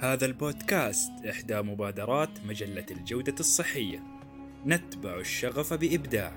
[0.00, 4.02] هذا البودكاست إحدى مبادرات مجلة الجودة الصحية.
[4.66, 6.32] نتبع الشغف بإبداع.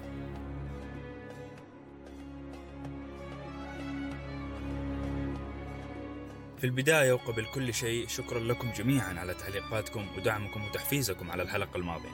[6.58, 12.12] في البداية وقبل كل شيء شكرا لكم جميعا على تعليقاتكم ودعمكم وتحفيزكم على الحلقة الماضية.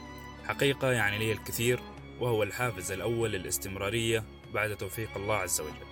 [0.48, 1.80] حقيقة يعني لي الكثير
[2.20, 4.24] وهو الحافز الأول للاستمرارية
[4.54, 5.88] بعد توفيق الله عز وجل.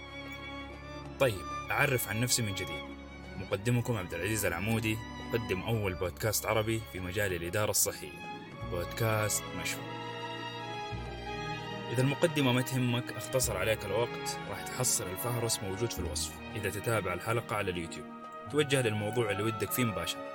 [1.20, 2.98] طيب أعرف عن نفسي من جديد.
[3.38, 4.98] مقدمكم عبد العزيز العمودي
[5.30, 8.12] أقدم أول بودكاست عربي في مجال الإدارة الصحية.
[8.72, 9.98] بودكاست مشروع
[11.94, 14.40] إذا المقدمة ما تهمك أختصر عليك الوقت.
[14.50, 16.32] راح تحصل الفهرس موجود في الوصف.
[16.56, 18.06] إذا تتابع الحلقة على اليوتيوب.
[18.52, 20.26] توجه للموضوع اللي ودك فيه مباشرة.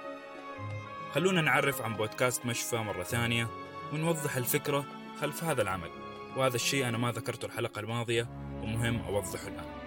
[1.15, 3.49] خلونا نعرف عن بودكاست مشفى مرة ثانية
[3.93, 4.84] ونوضح الفكرة
[5.21, 5.90] خلف هذا العمل.
[6.37, 8.29] وهذا الشيء أنا ما ذكرته الحلقة الماضية
[8.62, 9.82] ومهم أوضحه الآن.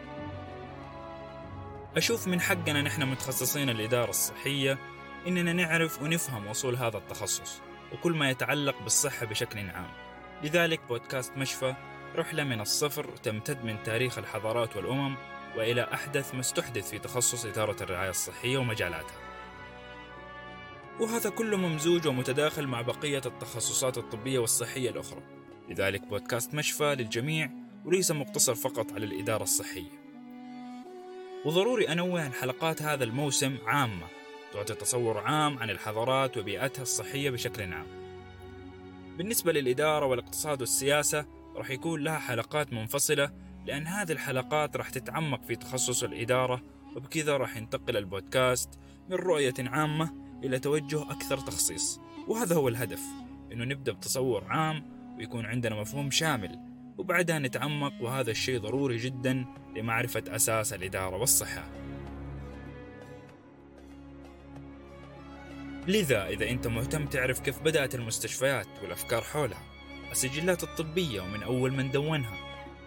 [1.98, 4.95] أشوف من حقنا نحن متخصصين الإدارة الصحية
[5.28, 7.62] إننا نعرف ونفهم أصول هذا التخصص
[7.94, 9.92] وكل ما يتعلق بالصحة بشكل عام.
[10.44, 11.76] لذلك بودكاست مشفى
[12.16, 15.16] رحلة من الصفر تمتد من تاريخ الحضارات والأمم
[15.58, 19.18] وإلى أحدث ما استحدث في تخصص إدارة الرعاية الصحية ومجالاتها.
[21.00, 25.22] وهذا كله ممزوج ومتداخل مع بقية التخصصات الطبية والصحية الأخرى.
[25.70, 27.50] لذلك بودكاست مشفى للجميع
[27.86, 30.06] وليس مقتصر فقط على الإدارة الصحية.
[31.46, 34.15] وضروري أنوه أن حلقات هذا الموسم عامة.
[34.56, 37.86] تعطي تصور عام عن الحضارات وبيئتها الصحية بشكل عام.
[39.18, 41.26] بالنسبة للإدارة والاقتصاد والسياسة
[41.56, 43.32] راح يكون لها حلقات منفصلة
[43.66, 46.62] لأن هذه الحلقات راح تتعمق في تخصص الإدارة
[46.96, 48.70] وبكذا راح ينتقل البودكاست
[49.10, 52.00] من رؤية عامة إلى توجه أكثر تخصيص.
[52.28, 53.02] وهذا هو الهدف
[53.52, 54.84] إنه نبدأ بتصور عام
[55.18, 56.60] ويكون عندنا مفهوم شامل
[56.98, 61.85] وبعدها نتعمق وهذا الشيء ضروري جدا لمعرفة أساس الإدارة والصحة.
[65.88, 69.64] لذا إذا أنت مهتم تعرف كيف بدأت المستشفيات والأفكار حولها
[70.12, 72.38] السجلات الطبية ومن أول من دونها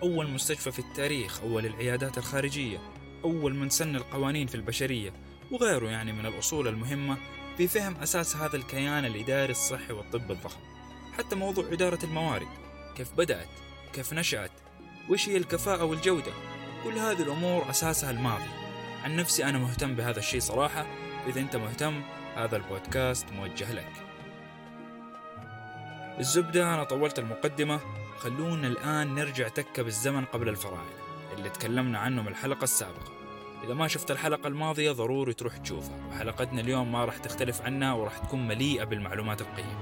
[0.03, 2.78] أول مستشفى في التاريخ أول العيادات الخارجية
[3.25, 5.12] أول من سن القوانين في البشرية
[5.50, 7.16] وغيره يعني من الأصول المهمة
[7.56, 10.60] في فهم أساس هذا الكيان الإداري الصحي والطب الضخم.
[11.12, 12.48] حتى موضوع إدارة الموارد
[12.97, 13.48] كيف بدأت
[13.92, 14.50] كيف نشأت
[15.08, 16.32] وإيش هي الكفاءة والجودة
[16.84, 18.50] كل هذه الأمور أساسها الماضي.
[19.04, 20.87] عن نفسي أنا مهتم بهذا الشيء صراحة.
[21.26, 22.03] إذا أنت مهتم
[22.38, 23.93] هذا البودكاست موجه لك.
[26.19, 27.81] الزبدة أنا طولت المقدمة.
[28.19, 30.91] خلونا الآن نرجع تكة بالزمن قبل الفراعنة
[31.32, 33.12] اللي تكلمنا عنه من الحلقة السابقة.
[33.65, 36.06] إذا ما شفت الحلقة الماضية ضروري تروح تشوفها.
[36.09, 39.78] وحلقتنا اليوم ما راح تختلف عنها وراح تكون مليئة بالمعلومات القيمة.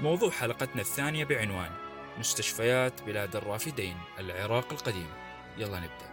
[0.00, 1.70] موضوع حلقتنا الثانية بعنوان
[2.18, 5.08] مستشفيات بلاد الرافدين العراق القديم
[5.58, 6.07] يلا نبدأ.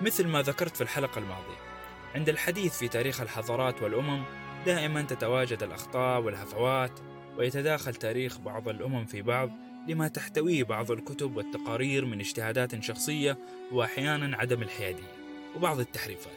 [0.00, 1.58] مثل ما ذكرت في الحلقة الماضية.
[2.14, 4.24] عند الحديث في تاريخ الحضارات والأمم
[4.66, 7.00] دائما تتواجد الأخطاء والهفوات
[7.38, 9.50] ويتداخل تاريخ بعض الأمم في بعض
[9.88, 13.38] لما تحتويه بعض الكتب والتقارير من اجتهادات شخصية
[13.72, 15.12] وأحيانا عدم الحيادية
[15.56, 16.36] وبعض التحريفات.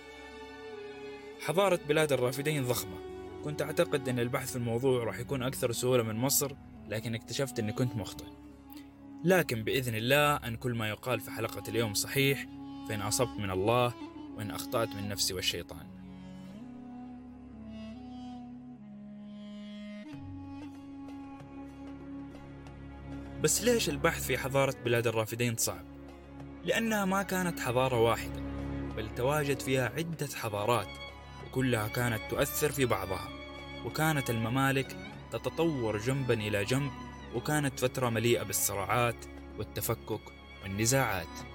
[1.45, 2.97] حضارة بلاد الرافدين ضخمة.
[3.43, 6.51] كنت أعتقد أن البحث في الموضوع راح يكون أكثر سهولة من مصر
[6.89, 8.25] لكن اكتشفت أني كنت مخطئ.
[9.23, 12.45] لكن بإذن الله أن كل ما يقال في حلقة اليوم صحيح
[12.89, 13.93] فإن أصبت من الله
[14.37, 15.93] وإن أخطأت من نفسي والشيطان.
[23.43, 25.85] بس ليش البحث في حضارة بلاد الرافدين صعب؟
[26.65, 28.41] لأنها ما كانت حضارة واحدة
[28.97, 30.87] بل تواجد فيها عدة حضارات
[31.47, 33.29] وكلها كانت تؤثر في بعضها.
[33.85, 34.97] وكانت الممالك
[35.31, 36.91] تتطور جنبا إلى جنب
[37.35, 39.25] وكانت فترة مليئة بالصراعات
[39.57, 40.21] والتفكك
[40.63, 41.52] والنزاعات.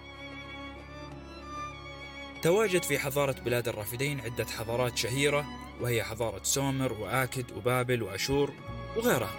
[2.42, 5.46] تواجد في حضارة بلاد الرافدين عدة حضارات شهيرة
[5.80, 8.52] وهي حضارة سومر وآكد وبابل وأشور
[8.96, 9.34] وغيرها.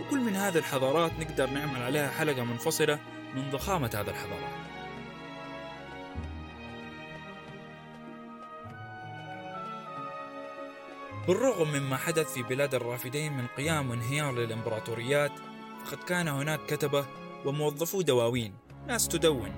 [0.00, 2.98] وكل من هذه الحضارات نقدر نعمل عليها حلقة منفصلة
[3.34, 4.60] من ضخامة هذه الحضارات.
[11.28, 15.32] بالرغم مما حدث في بلاد الرافدين من قيام وانهيار للإمبراطوريات
[15.84, 17.06] فقد كان هناك كتبة
[17.44, 18.54] وموظفو دواوين
[18.86, 19.52] ناس تدون.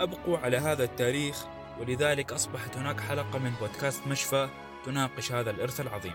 [0.00, 1.46] أبقوا على هذا التاريخ
[1.80, 4.48] ولذلك أصبحت هناك حلقة من بودكاست مشفى
[4.84, 6.14] تناقش هذا الإرث العظيم.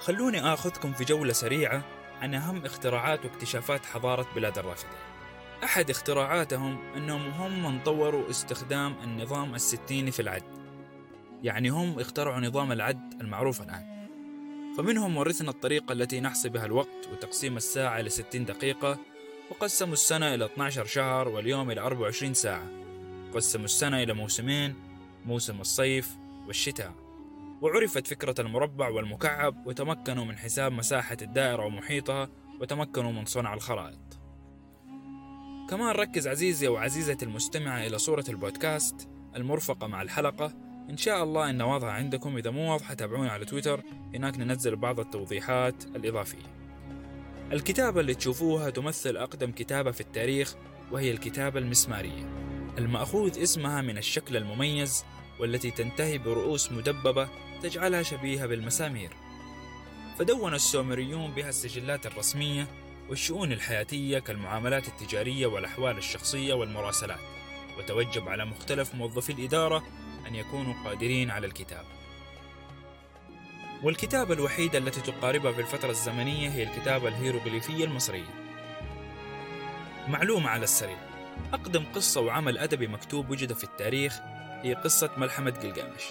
[0.00, 1.82] خلوني آخذكم في جولة سريعة
[2.20, 5.12] عن أهم اختراعات واكتشافات حضارة بلاد الرافدين
[5.64, 10.42] أحد اختراعاتهم أنهم هم من طوروا استخدام النظام الستيني في العد.
[11.42, 13.91] يعني هم اخترعوا نظام العد المعروف الآن.
[14.76, 18.98] فمنهم ورثنا الطريقة التي نحسب بها الوقت وتقسيم الساعة إلى 60 دقيقة
[19.50, 22.66] وقسموا السنة إلى 12 شهر واليوم إلى 24 ساعة.
[23.34, 24.74] قسموا السنة إلى موسمين
[25.26, 26.16] موسم الصيف
[26.46, 26.94] والشتاء.
[27.60, 32.28] وعرفت فكرة المربع والمكعب وتمكنوا من حساب مساحة الدائرة ومحيطها
[32.60, 34.18] وتمكنوا من صنع الخرائط.
[35.70, 41.62] كمان ركز عزيزي وعزيزتي المستمعة إلى صورة البودكاست المرفقة مع الحلقة إن شاء الله إن
[41.62, 43.82] واضحة عندكم إذا مو واضحة تابعوني على تويتر
[44.14, 46.52] هناك ننزل بعض التوضيحات الإضافية.
[47.52, 50.54] الكتابة اللي تشوفوها تمثل أقدم كتابة في التاريخ
[50.90, 52.30] وهي الكتابة المسمارية.
[52.78, 55.04] المأخوذ اسمها من الشكل المميز
[55.40, 57.28] والتي تنتهي برؤوس مدببة
[57.62, 59.10] تجعلها شبيهة بالمسامير.
[60.18, 62.66] فدون السومريون بها السجلات الرسمية
[63.08, 67.20] والشؤون الحياتية كالمعاملات التجارية والأحوال الشخصية والمراسلات.
[67.78, 69.82] وتوجب على مختلف موظفي الإدارة
[70.26, 71.88] أن يكونوا قادرين على الكتابة.
[73.82, 78.34] والكتابة الوحيدة التي تقاربها في الفترة الزمنية هي الكتابة الهيروغليفية المصرية.
[80.08, 81.12] معلومة على السريع.
[81.52, 84.20] أقدم قصة وعمل أدبي مكتوب وجد في التاريخ
[84.62, 86.02] هي قصة ملحمة قلقامش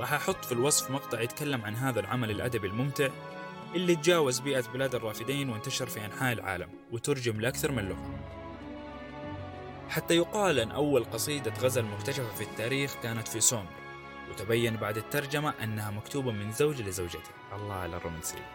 [0.00, 3.08] راح أحط في الوصف مقطع يتكلم عن هذا العمل الأدبي الممتع
[3.74, 8.35] اللي تجاوز بيئة بلاد الرافدين وانتشر في أنحاء العالم وترجم لأكثر من لغة.
[9.88, 13.72] حتى يقال أن أول قصيدة غزل مكتشفة في التاريخ كانت في سومر
[14.30, 17.30] وتبين بعد الترجمة أنها مكتوبة من زوج لزوجته.
[17.52, 18.46] الله على الرومانسية.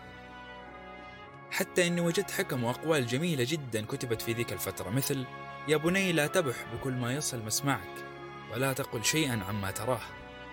[1.52, 5.26] حتى أني وجدت حكم وأقوال جميلة جدا كتبت في ذيك الفترة مثل
[5.68, 8.06] يا بني لا تبح بكل ما يصل مسمعك
[8.54, 10.02] ولا تقل شيئا عما تراه.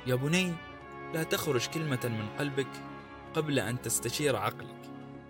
[0.06, 0.54] يا بني
[1.14, 2.70] لا تخرج كلمة من قلبك
[3.34, 4.76] قبل أن تستشير عقلك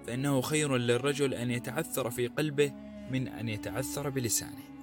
[0.06, 2.72] فإنه خير للرجل أن يتعثر في قلبه
[3.10, 4.77] من أن يتعثر بلسانه.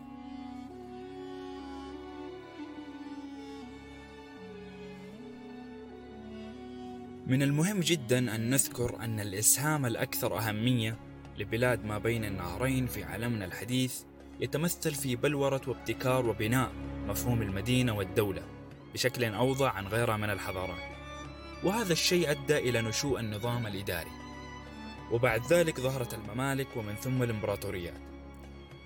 [7.28, 10.98] من المهم جدا أن نذكر أن الإسهام الأكثر أهمية
[11.38, 14.02] لبلاد ما بين النهرين في عالمنا الحديث
[14.40, 16.72] يتمثل في بلورة وابتكار وبناء
[17.08, 18.44] مفهوم المدينة والدولة
[18.94, 20.84] بشكل أوضح عن غيرها من الحضارات.
[21.64, 24.12] وهذا الشيء أدى إلى نشوء النظام الإداري.
[25.12, 28.02] وبعد ذلك ظهرت الممالك ومن ثم الإمبراطوريات.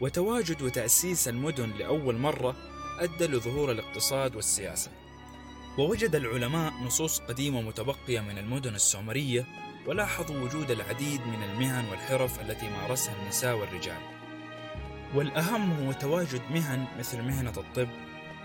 [0.01, 2.55] وتواجد وتأسيس المدن لأول مرة
[2.99, 4.91] أدى لظهور الاقتصاد والسياسة.
[5.79, 9.45] ووجد العلماء نصوص قديمة متبقية من المدن السومرية
[9.87, 14.01] ولاحظوا وجود العديد من المهن والحرف التي مارسها النساء والرجال.
[15.15, 17.87] والأهم هو تواجد مهن مثل مهنة الطب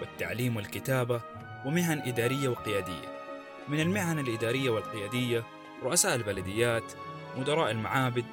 [0.01, 1.21] والتعليم والكتابة
[1.67, 3.19] ومهن إدارية وقيادية.
[3.69, 5.45] من المهن الإدارية والقيادية
[5.83, 6.93] رؤساء البلديات
[7.37, 8.27] مدراء المعابد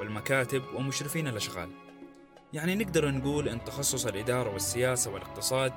[0.00, 1.70] والمكاتب ومشرفين الأشغال.
[2.52, 5.72] يعني نقدر نقول أن تخصص الإدارة والسياسة والاقتصاد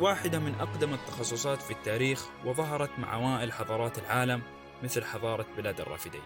[0.00, 4.42] واحدة من أقدم التخصصات في التاريخ وظهرت مع أوائل حضارات العالم
[4.82, 6.22] مثل حضارة بلاد الرافدين.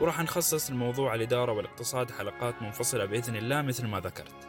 [0.00, 4.48] وراح نخصص الموضوع الإدارة والاقتصاد حلقات منفصلة بإذن الله مثل ما ذكرت.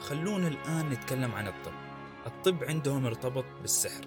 [0.00, 1.72] خلونا الآن نتكلم عن الطب.
[2.26, 4.04] الطب عندهم ارتبط بالسحر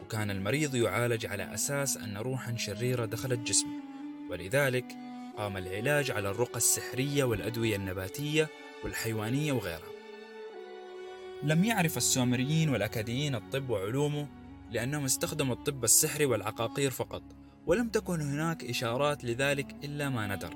[0.00, 3.80] وكان المريض يعالج على أساس أن روحا شريرة دخلت جسمه.
[4.30, 8.48] ولذلك قام العلاج على الرقى السحرية والأدوية النباتية
[8.84, 9.92] والحيوانية وغيرها.
[11.42, 14.28] لم يعرف السومريين والأكاديين الطب وعلومه
[14.70, 17.22] لأنهم استخدموا الطب السحري والعقاقير فقط
[17.66, 20.54] ولم تكن هناك إشارات لذلك إلا ما ندر.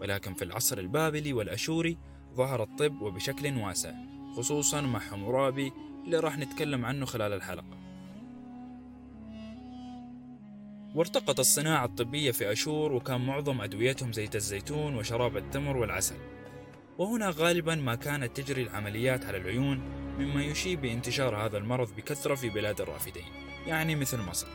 [0.00, 1.98] ولكن في العصر البابلي والأشوري
[2.34, 3.92] ظهر الطب وبشكل واسع
[4.36, 5.72] خصوصا مع حمورابي
[6.04, 7.77] اللي راح نتكلم عنه خلال الحلقة.
[10.98, 16.14] وارتقت الصناعة الطبية في أشور وكان معظم أدويتهم زيت الزيتون وشراب التمر والعسل.
[16.98, 19.78] وهنا غالبا ما كانت تجري العمليات على العيون
[20.18, 23.24] مما يشير بانتشار هذا المرض بكثرة في بلاد الرافدين
[23.66, 24.46] يعني مثل مصر.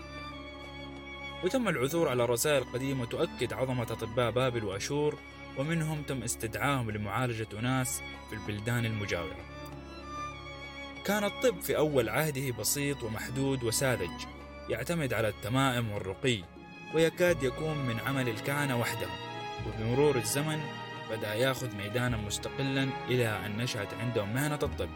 [1.44, 5.18] وتم العثور على رسائل قديمة تؤكد عظمة أطباء بابل وأشور
[5.58, 9.46] ومنهم تم استدعائهم لمعالجة أناس في البلدان المجاورة.
[11.06, 14.33] كان الطب في أول عهده بسيط ومحدود وساذج
[14.70, 16.44] يعتمد على التمائم والرقي
[16.96, 19.18] ويكاد يكون من عمل الكهنة وحدهم
[19.68, 20.60] وبمرور الزمن
[21.12, 24.90] بدأ يأخذ ميدانا مستقلا إلى أن نشأت عندهم مهنة الطب.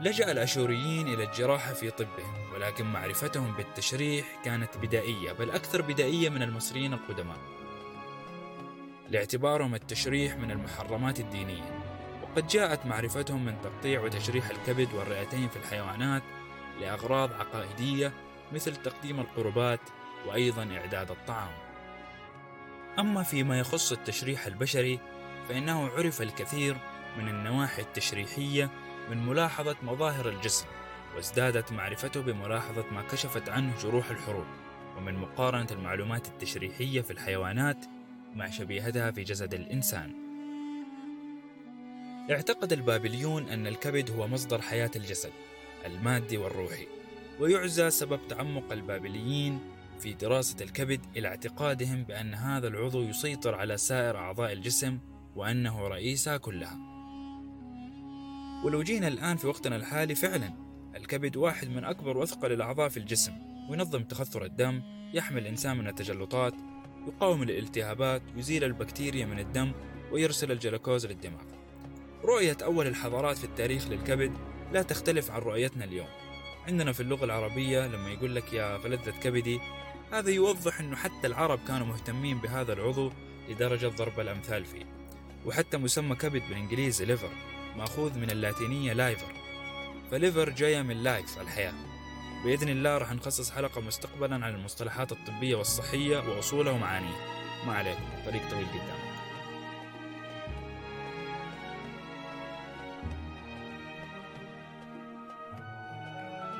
[0.00, 6.42] لجأ الأشوريين إلى الجراحة في طبهم ولكن معرفتهم بالتشريح كانت بدائية بل أكثر بدائية من
[6.42, 7.38] المصريين القدماء.
[9.10, 11.82] لاعتبارهم التشريح من المحرمات الدينية.
[12.22, 16.22] وقد جاءت معرفتهم من تقطيع وتشريح الكبد والرئتين في الحيوانات
[16.80, 18.12] لأغراض عقائدية
[18.52, 19.80] مثل تقديم القربات
[20.26, 21.52] وأيضا إعداد الطعام.
[22.98, 24.98] أما فيما يخص التشريح البشري
[25.48, 26.76] فإنه عرف الكثير
[27.18, 28.70] من النواحي التشريحية
[29.10, 30.66] من ملاحظة مظاهر الجسم
[31.16, 34.46] وازدادت معرفته بملاحظة ما كشفت عنه جروح الحروب
[34.96, 37.86] ومن مقارنة المعلومات التشريحية في الحيوانات
[38.34, 40.26] مع شبيهتها في جسد الإنسان.
[42.30, 45.32] اعتقد البابليون أن الكبد هو مصدر حياة الجسد
[45.84, 46.86] المادي والروحي
[47.40, 49.60] ويعزى سبب تعمق البابليين
[50.00, 54.98] في دراسة الكبد إلى اعتقادهم بأن هذا العضو يسيطر على سائر أعضاء الجسم
[55.36, 56.78] وأنه رئيسها كلها.
[58.64, 60.52] ولو جينا الآن في وقتنا الحالي فعلا
[60.96, 63.32] الكبد واحد من أكبر وأثقل الأعضاء في الجسم
[63.70, 64.82] وينظم تخثر الدم
[65.14, 66.54] يحمي الإنسان من التجلطات
[67.06, 69.72] يقاوم الالتهابات يزيل البكتيريا من الدم
[70.12, 71.44] ويرسل الجلوكوز للدماغ.
[72.24, 74.32] رؤية أول الحضارات في التاريخ للكبد
[74.72, 76.08] لا تختلف عن رؤيتنا اليوم.
[76.66, 79.60] عندنا في اللغة العربية لما يقول لك يا فلذة كبدي
[80.12, 83.12] هذا يوضح أنه حتى العرب كانوا مهتمين بهذا العضو
[83.48, 84.84] لدرجة ضرب الأمثال فيه.
[85.46, 87.30] وحتى مسمى كبد بالإنجليزي liver
[87.76, 89.32] مأخوذ من اللاتينية lifer
[90.10, 91.74] ف liver جاية من life الحياة.
[92.44, 97.36] بإذن الله راح نخصص حلقة مستقبلا عن المصطلحات الطبية والصحية وأصولها ومعانيها.
[97.66, 99.16] ما عليكم طريق طويل قدام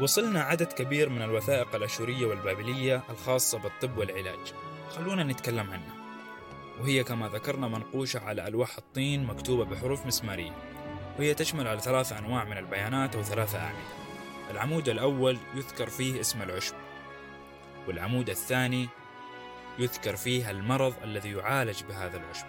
[0.01, 4.55] وصلنا عدد كبير من الوثائق الأشورية والبابلية الخاصة بالطب والعلاج.
[4.91, 5.95] خلونا نتكلم عنها.
[6.81, 10.53] وهي كما ذكرنا منقوشة على ألواح الطين مكتوبة بحروف مسمارية.
[11.19, 13.97] وهي تشمل على ثلاثة أنواع من البيانات أو ثلاثة أعمدة.
[14.51, 16.75] العمود الأول يذكر فيه اسم العشب.
[17.89, 18.89] والعمود الثاني
[19.79, 22.47] يذكر فيه المرض الذي يعالج بهذا العشب.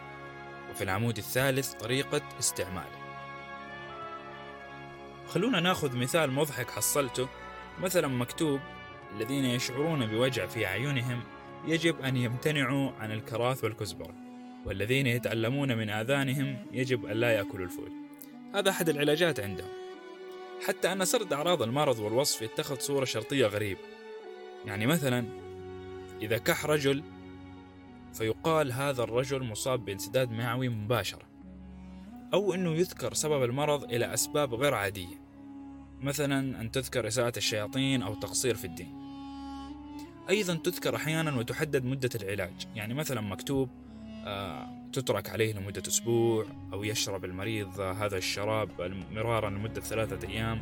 [0.72, 3.07] وفي العمود الثالث طريقة استعماله.
[5.28, 7.28] خلونا ناخذ مثال مضحك حصلته.
[7.82, 8.60] مثلا مكتوب
[9.16, 11.24] الذين يشعرون بوجع في أعينهم
[11.68, 14.14] يجب أن يمتنعوا عن الكراث والكزبرة
[14.66, 17.92] والذين يتألمون من آذانهم يجب أن لا يأكلوا الفول.
[18.56, 19.70] هذا أحد العلاجات عندهم.
[20.68, 23.80] حتى أن سرد أعراض المرض والوصف يتخذ صورة شرطية غريبة.
[24.66, 25.26] يعني مثلا
[26.22, 27.04] إذا كح رجل
[28.14, 31.37] فيقال هذا الرجل مصاب بانسداد معوي مباشرة.
[32.34, 35.22] أو أنه يذكر سبب المرض إلى أسباب غير عادية
[36.02, 39.08] مثلا أن تذكر إساءة الشياطين أو تقصير في الدين.
[40.30, 43.70] أيضا تذكر أحيانا وتحدد مدة العلاج يعني مثلا مكتوب
[44.26, 48.70] آه تترك عليه لمدة أسبوع أو يشرب المريض هذا الشراب
[49.12, 50.62] مرارا لمدة ثلاثة أيام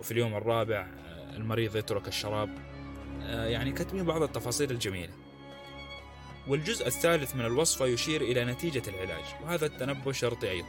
[0.00, 2.58] وفي اليوم الرابع آه المريض يترك الشراب.
[3.22, 5.12] آه يعني كتبين بعض التفاصيل الجميلة.
[6.46, 10.68] والجزء الثالث من الوصفة يشير إلى نتيجة العلاج وهذا التنبؤ شرطي أيضا.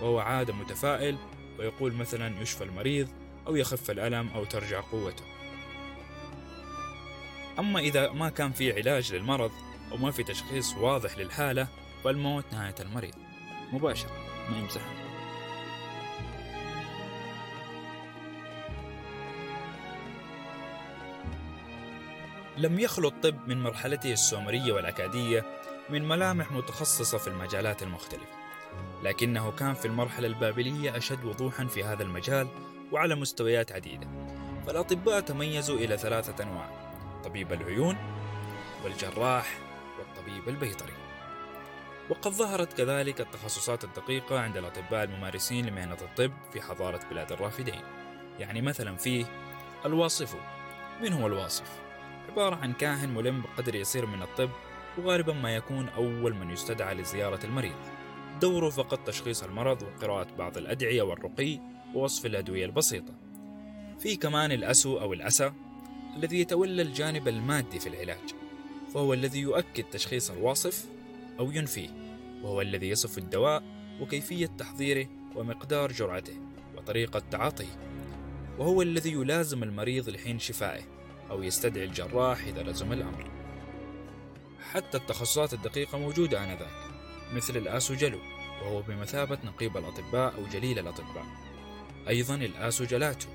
[0.00, 1.18] وهو عادة متفائل
[1.58, 3.08] ويقول مثلا يشفى المريض
[3.46, 5.24] أو يخف الألم أو ترجع قوته.
[7.58, 9.50] أما إذا ما كان في علاج للمرض
[9.92, 11.68] أو ما في تشخيص واضح للحالة
[12.04, 13.14] فالموت نهاية المريض.
[13.72, 14.10] مباشرة
[14.50, 15.07] ما يمزحها
[22.58, 25.44] لم يخلو الطب من مرحلته السومرية والأكادية
[25.90, 28.38] من ملامح متخصصة في المجالات المختلفة.
[29.02, 32.48] لكنه كان في المرحلة البابلية أشد وضوحا في هذا المجال
[32.92, 34.08] وعلى مستويات عديدة.
[34.66, 36.70] فالأطباء تميزوا إلى ثلاثة أنواع
[37.24, 37.96] طبيب العيون
[38.84, 39.58] والجراح
[39.98, 40.92] والطبيب البيطري.
[42.10, 47.82] وقد ظهرت كذلك التخصصات الدقيقة عند الأطباء الممارسين لمهنة الطب في حضارة بلاد الرافدين.
[48.38, 49.26] يعني مثلا فيه
[49.84, 50.36] الواصف.
[51.02, 51.87] من هو الواصف؟
[52.28, 54.50] عبارة عن كاهن ملم بقدر يسير من الطب
[54.98, 57.76] وغالبا ما يكون أول من يستدعى لزيارة المريض.
[58.40, 61.60] دوره فقط تشخيص المرض وقراءة بعض الأدعية والرقي
[61.94, 63.14] ووصف الأدوية البسيطة.
[63.98, 65.52] في كمان الأسو أو الأسى
[66.16, 68.34] الذي يتولى الجانب المادي في العلاج
[68.94, 70.86] فهو الذي يؤكد تشخيص الواصف
[71.38, 71.88] أو ينفيه
[72.42, 73.62] وهو الذي يصف الدواء
[74.00, 75.06] وكيفية تحضيره
[75.36, 76.36] ومقدار جرعته
[76.76, 77.88] وطريقة تعاطيه
[78.58, 80.97] وهو الذي يلازم المريض لحين شفائه.
[81.30, 83.30] أو يستدعي الجراح إذا لزم الأمر.
[84.72, 86.90] حتى التخصصات الدقيقة موجودة آنذاك
[87.34, 88.18] مثل الآسوجلو
[88.62, 91.24] وهو بمثابة نقيب الأطباء أو جليل الأطباء.
[92.08, 93.28] أيضا الآسوجلاتو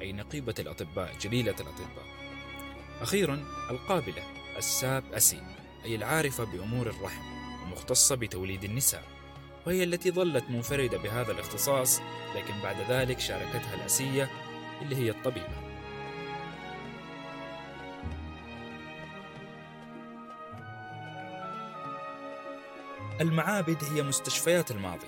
[0.00, 2.04] أي نقيبة الأطباء جليلة الأطباء.
[3.00, 4.22] أخيرا القابلة
[4.56, 5.42] الساب أسي
[5.84, 7.22] أي العارفة بأمور الرحم
[7.62, 9.04] ومختصة بتوليد النساء
[9.66, 12.00] وهي التي ظلت منفردة بهذا الاختصاص
[12.36, 14.30] لكن بعد ذلك شاركتها الأسية
[14.82, 15.69] اللي هي الطبيبة.
[23.20, 25.06] المعابد هي مستشفيات الماضي.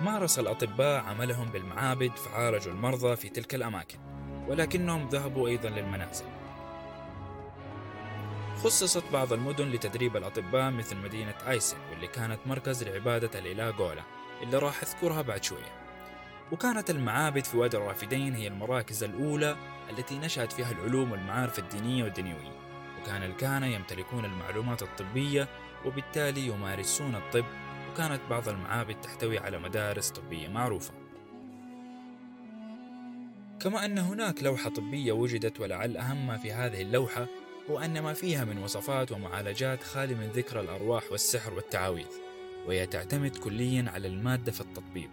[0.00, 3.98] مارس الأطباء عملهم بالمعابد فعالجوا المرضى في تلك الأماكن
[4.48, 6.24] ولكنهم ذهبوا أيضا للمنازل.
[8.56, 14.02] خصصت بعض المدن لتدريب الأطباء مثل مدينة آيسن واللي كانت مركز لعبادة الإله غولا
[14.42, 15.86] اللي راح أذكرها بعد شوية.
[16.52, 19.56] وكانت المعابد في وادي الرافدين هي المراكز الأولى
[19.90, 22.56] التي نشأت فيها العلوم والمعارف الدينية والدنيوية.
[23.02, 25.48] وكان الكهنة يمتلكون المعلومات الطبية
[25.86, 27.44] وبالتالي يمارسون الطب
[27.92, 30.94] وكانت بعض المعابد تحتوي على مدارس طبية معروفة.
[33.60, 37.26] كما أن هناك لوحة طبية وجدت ولعل أهم ما في هذه اللوحة
[37.70, 42.06] هو أن ما فيها من وصفات ومعالجات خالي من ذكر الأرواح والسحر والتعاويذ
[42.66, 45.10] وهي تعتمد كليا على المادة في التطبيب.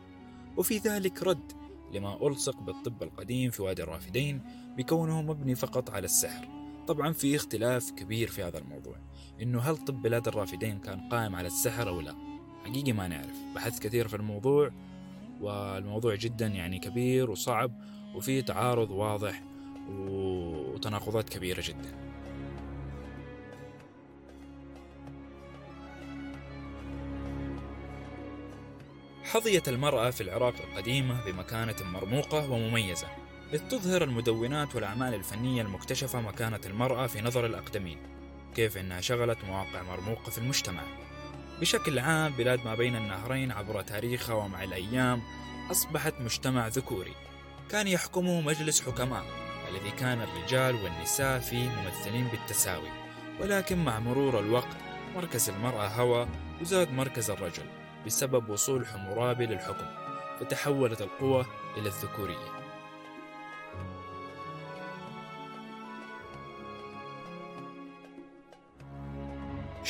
[0.57, 1.51] وفي ذلك رد
[1.93, 4.41] لما ألصق بالطب القديم في وادي الرافدين
[4.77, 6.62] بكونه مبني فقط على السحر.
[6.87, 8.95] طبعا في اختلاف كبير في هذا الموضوع
[9.41, 12.15] إنه هل طب بلاد الرافدين كان قائم على السحر أو لا؟
[12.65, 14.71] حقيقي ما نعرف بحث كثير في الموضوع
[15.41, 17.71] والموضوع جدا يعني كبير وصعب
[18.15, 19.43] وفيه تعارض واضح
[19.89, 22.03] وتناقضات كبيرة جدا.
[29.23, 33.22] حظيت المرأة في العراق القديمة بمكانة مرموقة ومميزة.
[33.53, 37.97] إذ تظهر المدونات والأعمال الفنية المكتشفة مكانة المرأة في نظر الأقدمين
[38.55, 40.83] كيف أنها شغلت مواقع مرموقة في المجتمع.
[41.61, 45.21] بشكل عام بلاد ما بين النهرين عبر تاريخها ومع الأيام
[45.71, 47.13] أصبحت مجتمع ذكوري
[47.69, 49.23] كان يحكمه مجلس حكماء
[49.69, 52.89] الذي كان الرجال والنساء فيه ممثلين بالتساوي.
[53.41, 54.77] ولكن مع مرور الوقت
[55.15, 56.27] مركز المرأة هوى
[56.61, 57.65] وزاد مركز الرجل
[58.05, 59.85] بسبب وصول حمورابي للحكم
[60.39, 61.45] فتحولت القوة
[61.77, 62.62] إلى الذكورية.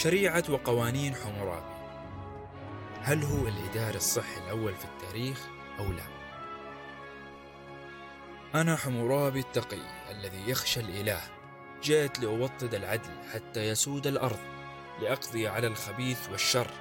[0.04, 1.74] شريعة وقوانين حمورابي
[3.02, 5.48] هل هو الإداري الصحي الأول في التاريخ
[5.80, 6.04] أو لا؟
[8.62, 11.22] أنا حمورابي التقي الذي يخشى الإله
[11.84, 14.40] جئت لأوطد العدل حتى يسود الأرض
[15.02, 16.72] لأقضي على الخبيث والشر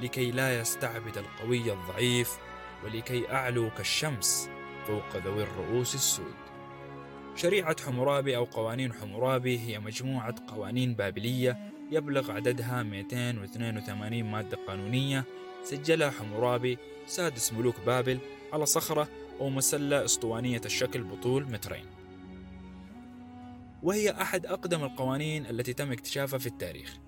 [0.00, 2.38] لكي لا يستعبد القوي الضعيف
[2.84, 4.50] ولكي أعلو كالشمس
[4.86, 6.34] فوق ذوي الرؤوس السود
[7.36, 15.24] شريعة حمورابي أو قوانين حمورابي هي مجموعة قوانين بابلية يبلغ عددها 282 مادة قانونية
[15.64, 18.18] سجلها حمورابي سادس ملوك بابل
[18.52, 19.08] على صخرة
[19.40, 21.84] أو مسلة أسطوانية الشكل بطول مترين.
[23.82, 26.98] وهي أحد أقدم القوانين التي تم اكتشافها في التاريخ.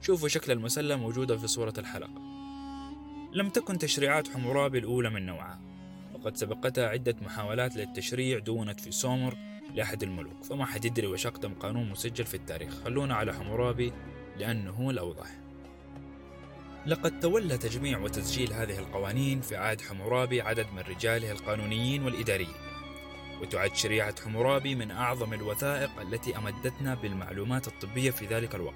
[0.00, 2.20] شوفوا شكل المسلة موجودة في صورة الحلقة.
[3.32, 5.60] لم تكن تشريعات حمورابي الأولى من نوعها.
[6.14, 9.36] وقد سبقتها عدة محاولات للتشريع دونت في سومر
[9.74, 10.44] لأحد الملوك.
[10.44, 12.82] فما حد يدري وش أقدم قانون مسجل في التاريخ.
[12.84, 13.92] خلونا على حمورابي.
[14.38, 15.26] لأنه الأوضح.
[16.86, 22.54] لقد تولى تجميع وتسجيل هذه القوانين في عهد حمورابي عدد من رجاله القانونيين والإداريين
[23.40, 28.74] وتعد شريعة حمورابي من أعظم الوثائق التي أمدتنا بالمعلومات الطبية في ذلك الوقت.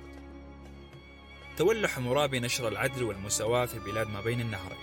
[1.56, 4.78] تولى حمورابي نشر العدل والمساواة في بلاد ما بين النهرين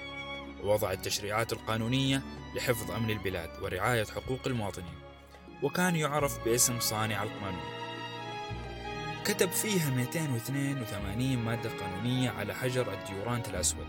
[0.63, 2.21] ووضع التشريعات القانونية
[2.55, 4.99] لحفظ أمن البلاد ورعاية حقوق المواطنين
[5.63, 7.86] وكان يعرف باسم صانع القانون.
[9.27, 13.87] كتب فيها 282 مادة قانونية على حجر الديورايت الأسود.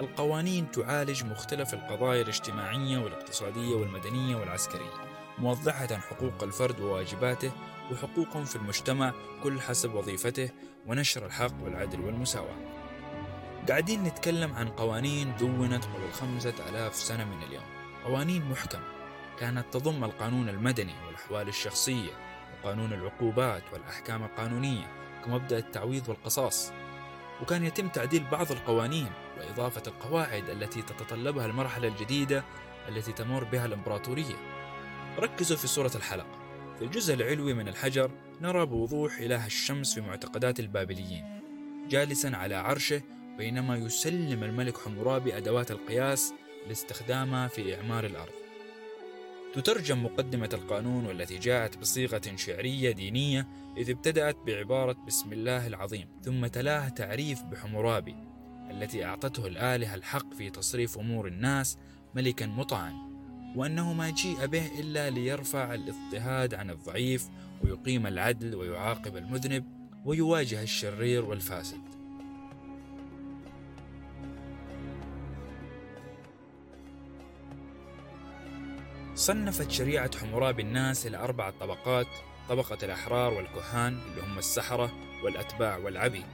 [0.00, 4.90] القوانين تعالج مختلف القضايا الاجتماعية والاقتصادية والمدنية والعسكرية
[5.38, 7.52] موضحة حقوق الفرد وواجباته
[7.92, 10.50] وحقوقهم في المجتمع كل حسب وظيفته
[10.86, 12.56] ونشر الحق والعدل والمساواة.
[13.68, 17.64] قاعدين نتكلم عن قوانين دونت قبل خمسة ألاف سنة من اليوم.
[18.04, 18.84] قوانين محكمة
[19.38, 22.31] كانت تضم القانون المدني والأحوال الشخصية
[22.64, 24.86] قانون العقوبات والأحكام القانونية
[25.24, 26.72] كمبدأ التعويض والقصاص.
[27.42, 32.44] وكان يتم تعديل بعض القوانين وإضافة القواعد التي تتطلبها المرحلة الجديدة
[32.88, 34.36] التي تمر بها الإمبراطورية.
[35.18, 36.42] ركزوا في صورة الحلقة.
[36.78, 41.40] في الجزء العلوي من الحجر نرى بوضوح إله الشمس في معتقدات البابليين
[41.88, 43.02] جالسا على عرشه
[43.38, 46.34] بينما يسلم الملك حمورابي أدوات القياس
[46.68, 48.41] لاستخدامها في إعمار الأرض.
[49.54, 56.46] تترجم مقدمة القانون والتي جاءت بصيغة شعرية دينية إذ ابتدأت بعبارة بسم الله العظيم ثم
[56.46, 58.16] تلاها تعريف بحمورابي
[58.70, 61.78] التي أعطته الآلهة الحق في تصريف أمور الناس
[62.14, 62.92] ملكا مطاعا
[63.56, 67.28] وأنه ما جيء به إلا ليرفع الاضطهاد عن الضعيف
[67.64, 69.64] ويقيم العدل ويعاقب المذنب
[70.04, 72.01] ويواجه الشرير والفاسد.
[79.22, 82.06] صنفت شريعة حمورابي الناس إلى أربعة طبقات
[82.48, 84.92] طبقة الأحرار والكهان اللي هم السحرة
[85.24, 86.26] والأتباع والعبيد.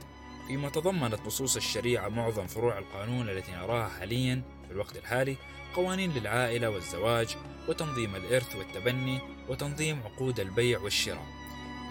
[0.47, 5.35] فيما تضمنت نصوص الشريعة معظم فروع القانون التي نراها حاليا في الوقت الحالي
[5.75, 11.27] قوانين للعائلة والزواج وتنظيم الإرث والتبني وتنظيم عقود البيع والشراء.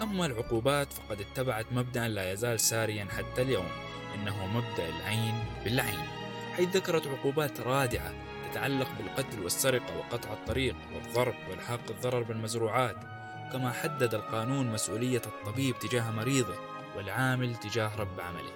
[0.01, 3.67] أما العقوبات فقد اتبعت مبدأ لا يزال ساريا حتى اليوم
[4.15, 6.07] إنه مبدأ العين بالعين.
[6.55, 8.13] حيث ذكرت عقوبات رادعة
[8.49, 12.95] يتعلق بالقتل والسرقة وقطع الطريق والضرب وإلحاق الضرر بالمزروعات
[13.53, 16.55] كما حدد القانون مسؤولية الطبيب تجاه مريضه
[16.95, 18.51] والعامل تجاه رب عمله.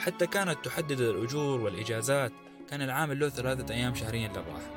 [0.00, 2.32] حتى كانت تحدد الأجور والإجازات
[2.70, 4.70] كان العامل له ثلاثة أيام شهريا للراحة.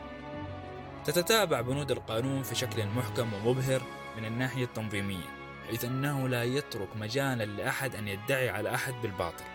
[1.05, 3.81] تتتابع بنود القانون في شكل محكم ومبهر
[4.17, 9.45] من الناحية التنظيمية حيث أنه لا يترك مجالا لأحد أن يدعي على أحد بالباطل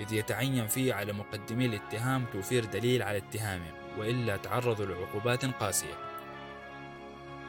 [0.00, 5.94] إذ يتعين فيه على مقدمي الاتهام توفير دليل على اتهامهم وإلا تعرضوا لعقوبات قاسية.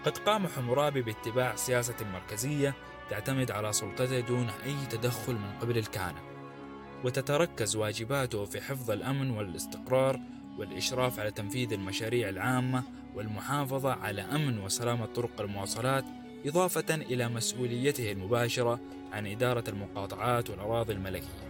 [0.06, 2.74] قد قام حمورابي باتباع سياسة مركزية
[3.10, 6.22] تعتمد على سلطته دون أي تدخل من قبل الكهنة
[7.04, 10.20] وتتركز واجباته في حفظ الأمن والاستقرار
[10.58, 12.84] والإشراف على تنفيذ المشاريع العامة
[13.16, 16.06] والمحافظة على أمن وسلامة طرق المواصلات
[16.46, 18.80] إضافة إلى مسؤوليته المباشرة
[19.12, 21.50] عن إدارة المقاطعات والأراضي الملكية.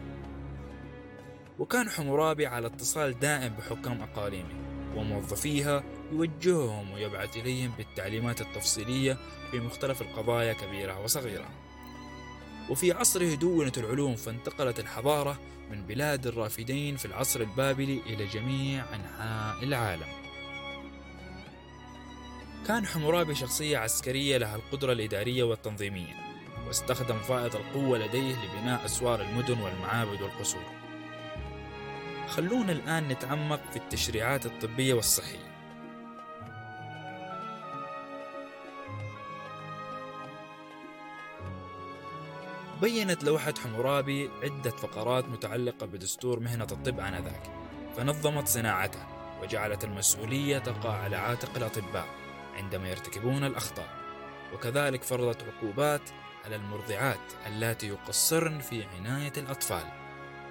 [1.59, 4.68] وكان حمورابي على اتصال دائم بحكام أقاليمه.
[4.95, 9.17] وموظفيها يوجههم ويبعث إليهم بالتعليمات التفصيلية
[9.51, 11.49] في مختلف القضايا كبيرة وصغيرة.
[12.69, 15.39] وفي عصره دونت العلوم فانتقلت الحضارة
[15.71, 20.07] من بلاد الرافدين في العصر البابلي إلى جميع أنحاء العالم.
[22.67, 26.13] كان حمورابي شخصية عسكرية لها القدرة الإدارية والتنظيمية
[26.67, 30.78] واستخدم فائض القوة لديه لبناء أسوار المدن والمعابد والقصور.
[32.29, 35.49] خلونا الآن نتعمق في التشريعات الطبية والصحية.
[42.81, 47.51] بينت لوحة حمورابي عدة فقرات متعلقة بدستور مهنة الطب آنذاك.
[47.97, 48.99] فنظمت صناعته
[49.41, 52.07] وجعلت المسؤولية تقع على عاتق الأطباء
[52.57, 53.89] عندما يرتكبون الأخطاء.
[54.53, 56.09] وكذلك فرضت عقوبات
[56.45, 59.83] على المرضعات اللاتي يقصرن في عناية الأطفال.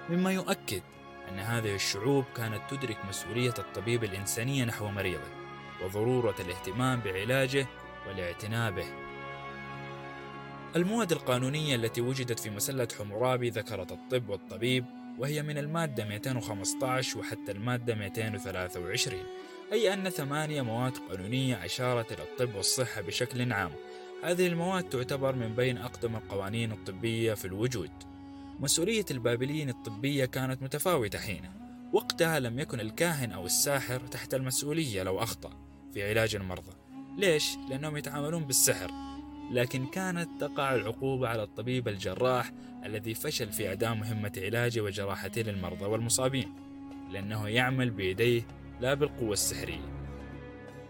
[0.09, 0.81] مما يؤكد
[1.29, 5.29] أن هذه الشعوب كانت تدرك مسؤولية الطبيب الإنسانية نحو مريضه
[5.83, 7.67] وضرورة الاهتمام بعلاجه
[8.07, 8.85] والاعتناء به
[10.75, 14.85] المواد القانونية التي وجدت في مسلة حمورابي ذكرت الطب والطبيب
[15.17, 19.21] وهي من المادة 215 وحتى المادة 223
[19.71, 23.71] أي أن ثمانية مواد قانونية أشارت إلى الطب والصحة بشكل عام.
[24.23, 27.91] هذه المواد تعتبر من بين أقدم القوانين الطبية في الوجود.
[28.59, 31.53] مسؤولية البابليين الطبية كانت متفاوتة حينها
[31.93, 35.49] وقتها لم يكن الكاهن أو الساحر تحت المسؤولية لو أخطأ
[35.93, 36.71] في علاج المرضى
[37.17, 38.91] ليش؟ لأنهم يتعاملون بالسحر.
[39.51, 42.51] لكن كانت تقع العقوبة على الطبيب الجراح
[42.85, 46.53] الذي فشل في أداء مهمة علاجه وجراحته للمرضى والمصابين.
[47.11, 48.41] لأنه يعمل بيديه
[48.81, 49.99] لا بالقوة السحرية.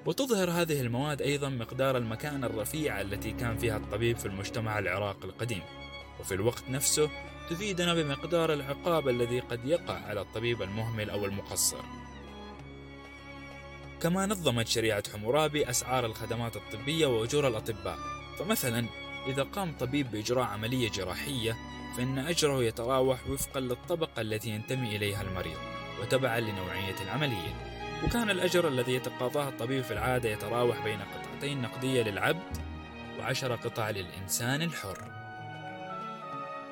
[0.05, 5.62] وتظهر هذه المواد أيضا مقدار المكانة الرفيعة التي كان فيها الطبيب في المجتمع العراقي القديم.
[6.19, 7.10] وفي الوقت نفسه
[7.49, 11.81] تفيدنا بمقدار العقاب الذي قد يقع على الطبيب المهمل أو المقصر.
[14.01, 17.97] كما نظمت شريعة حمورابي أسعار الخدمات الطبية وأجور الأطباء.
[18.39, 18.85] فمثلا
[19.27, 21.57] إذا قام طبيب بإجراء عملية جراحية
[21.97, 25.59] فإن أجره يتراوح وفقا للطبقة التي ينتمي إليها المريض
[26.01, 27.69] وتبعا لنوعية العملية.
[28.03, 32.57] وكان الأجر الذي يتقاضاه الطبيب في العادة يتراوح بين قطعتين نقدية للعبد
[33.19, 35.18] وعشر قطع للإنسان الحر.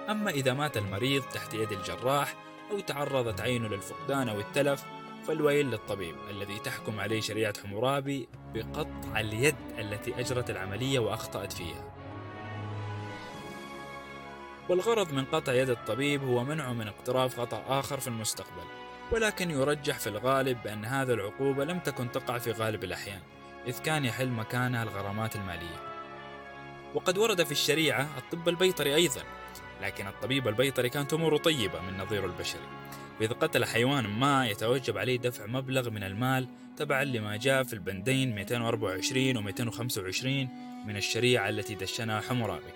[0.10, 2.36] أما إذا مات المريض تحت يد الجراح
[2.72, 4.86] أو تعرضت عينه للفقدان أو التلف
[5.28, 11.94] فالويل للطبيب الذي تحكم عليه شريعة حمورابي بقطع اليد التي أجرت العملية وأخطأت فيها.
[14.70, 18.64] والغرض من قطع يد الطبيب هو منعه من اقتراف خطأ آخر في المستقبل
[19.12, 23.22] ولكن يرجح في الغالب بأن هذه العقوبة لم تكن تقع في غالب الأحيان
[23.68, 25.88] إذ كان يحل مكانها الغرامات المالية.
[26.96, 29.22] وقد ورد في الشريعة الطب البيطري أيضا
[29.82, 32.68] لكن الطبيب البيطري كانت أموره طيبة من نظيره البشري.
[33.20, 38.36] وإذا قتل حيوان ما يتوجب عليه دفع مبلغ من المال تبعا لما جاء في البندين
[38.36, 40.50] 224 و 225
[40.88, 42.74] من الشريعة التي دشنها حمورابي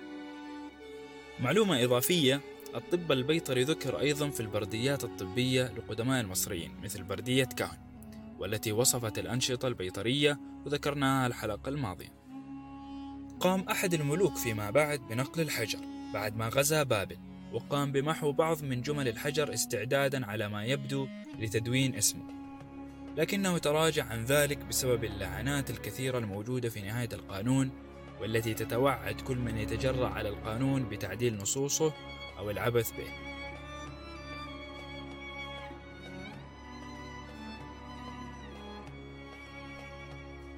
[1.40, 2.42] معلومة إضافية
[2.76, 7.78] الطب البيطري ذكر أيضا في البرديات الطبية لقدماء المصريين مثل بردية كاهن
[8.40, 12.14] والتي وصفت الأنشطة البيطرية وذكرناها الحلقة الماضية.
[13.40, 15.80] قام أحد الملوك فيما بعد بنقل الحجر.
[16.14, 17.18] بعد ما غزا بابل
[17.52, 21.08] وقام بمحو بعض من جمل الحجر استعدادا على ما يبدو
[21.40, 22.24] لتدوين اسمه.
[23.18, 27.72] لكنه تراجع عن ذلك بسبب اللعنات الكثيرة الموجودة في نهاية القانون
[28.22, 31.94] والتي تتوعد كل من يتجرأ على القانون بتعديل نصوصه
[32.38, 33.08] أو العبث به.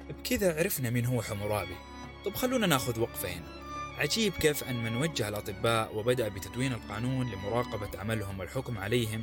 [0.08, 1.76] بكذا عرفنا مين هو حمورابي.
[2.24, 3.63] طب خلونا ناخذ وقفة هنا.
[3.98, 9.22] عجيب كيف أن من وجه الأطباء وبدأ بتدوين القانون لمراقبة عملهم والحكم عليهم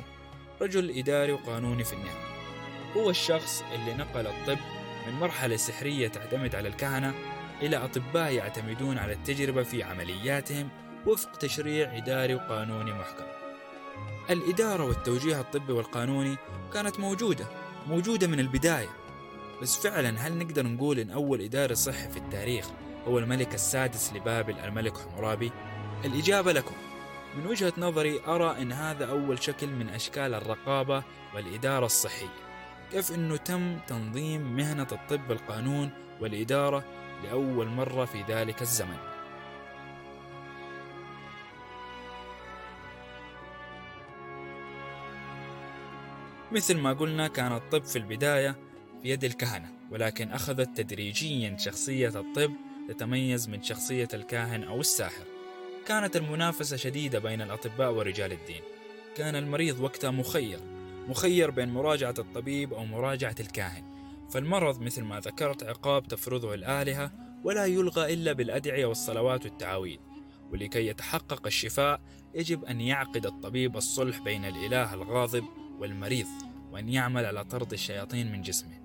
[0.62, 2.32] رجل إداري وقانوني في النهاية
[2.96, 4.58] هو الشخص اللي نقل الطب
[5.06, 7.14] من مرحلة سحرية تعتمد على الكهنة
[7.62, 10.68] إلى أطباء يعتمدون على التجربة في عملياتهم
[11.06, 13.24] وفق تشريع إداري وقانوني محكم.
[14.30, 16.36] الإدارة والتوجيه الطبي والقانوني
[16.72, 17.46] كانت موجودة،
[17.86, 18.90] موجودة من البداية.
[19.62, 22.70] بس فعلا هل نقدر نقول إن أول إداري صحي في التاريخ
[23.08, 25.52] هو الملك السادس لبابل الملك حمورابي؟
[26.04, 26.74] الإجابة لكم.
[27.36, 31.02] من وجهة نظري أرى أن هذا أول شكل من أشكال الرقابة
[31.34, 32.28] والإدارة الصحية.
[32.92, 36.84] كيف أنه تم تنظيم مهنة الطب بالقانون والإدارة
[37.24, 38.96] لأول مرة في ذلك الزمن
[46.52, 48.56] مثل ما قلنا كان الطب في البداية
[49.02, 52.52] في يد الكهنة ولكن أخذت تدريجيا شخصية الطب
[52.92, 55.24] تتميز من شخصية الكاهن أو الساحر.
[55.86, 58.62] كانت المنافسة شديدة بين الأطباء ورجال الدين.
[59.16, 60.58] كان المريض وقتها مخير
[61.08, 63.84] مخير بين مراجعة الطبيب أو مراجعة الكاهن.
[64.30, 67.12] فالمرض مثل ما ذكرت عقاب تفرضه الآلهة
[67.44, 69.98] ولا يلغى إلا بالأدعية والصلوات والتعاويذ
[70.52, 72.00] ولكي يتحقق الشفاء
[72.34, 75.44] يجب أن يعقد الطبيب الصلح بين الإله الغاضب
[75.78, 76.26] والمريض
[76.72, 78.81] وأن يعمل على طرد الشياطين من جسمه.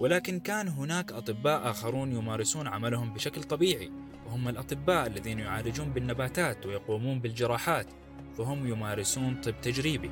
[0.00, 3.92] ولكن كان هناك أطباء آخرون يمارسون عملهم بشكل طبيعي
[4.26, 7.86] وهم الأطباء الذين يعالجون بالنباتات ويقومون بالجراحات
[8.38, 10.10] فهم يمارسون طب تجريبي.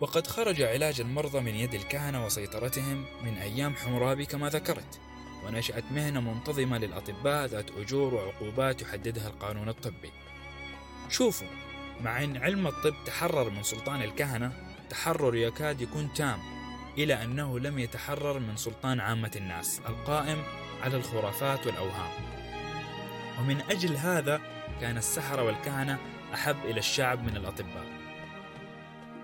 [0.00, 5.00] وقد خرج علاج المرضى من يد الكهنة وسيطرتهم من أيام حمورابي كما ذكرت
[5.46, 10.10] ونشأت مهنة منتظمة للأطباء ذات أجور وعقوبات يحددها القانون الطبي.
[11.08, 11.48] شوفوا
[12.00, 14.52] مع أن علم الطب تحرر من سلطان الكهنة
[14.90, 16.55] تحرر يكاد يكون تام
[16.98, 20.42] إلى أنه لم يتحرر من سلطان عامة الناس القائم
[20.82, 22.10] على الخرافات والأوهام.
[23.40, 24.40] ومن أجل هذا
[24.80, 25.98] كان السحرة والكهنة
[26.34, 27.86] أحب إلى الشعب من الأطباء.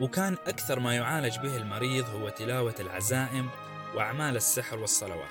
[0.00, 3.48] وكان أكثر ما يعالج به المريض هو تلاوة العزائم
[3.94, 5.30] وأعمال السحر والصلوات.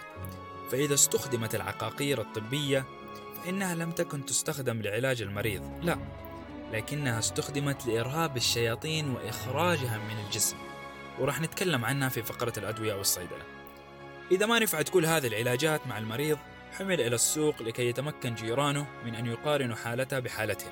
[0.71, 2.85] فإذا استخدمت العقاقير الطبية
[3.43, 5.97] فإنها لم تكن تستخدم لعلاج المريض لا
[6.71, 10.57] لكنها استخدمت لإرهاب الشياطين وإخراجها من الجسم.
[11.21, 13.43] وراح نتكلم عنها في فقرة الأدوية والصيدلة.
[14.31, 16.37] إذا ما نفعت كل هذه العلاجات مع المريض
[16.71, 20.71] حمل إلى السوق لكي يتمكن جيرانه من أن يقارنوا حالته بحالتهم